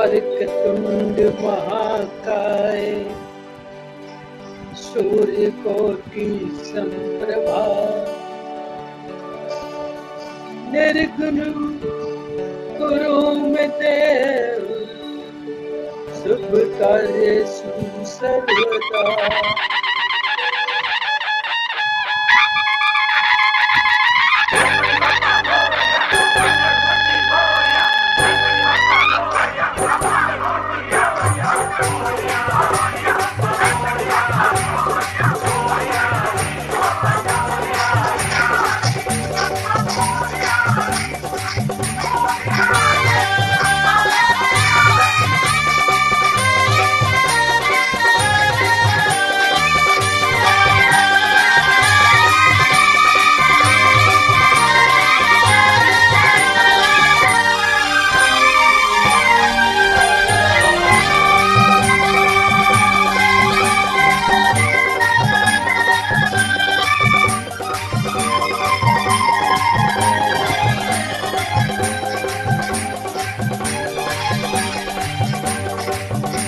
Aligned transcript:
वक्रतुंड 0.00 1.18
महाकाय। 1.40 3.06
सूर्य 4.74 5.50
कोटि 5.50 6.50
संप्रभा। 6.60 7.64
निर्गुण 10.72 11.36
गुरु 12.78 13.20
देव 13.66 14.66
शुभ 16.14 16.50
कार्य 16.80 17.44
सर्वदा 18.04 19.30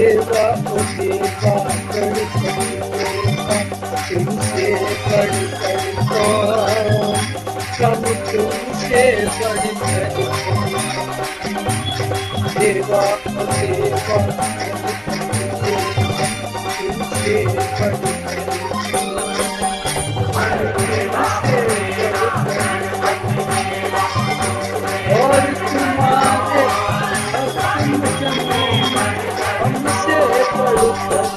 देवा 0.00 0.44
ओ 25.12 25.30
हमसे 29.62 30.18
बढ़ 30.56 31.29